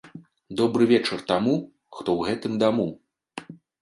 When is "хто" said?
1.99-2.09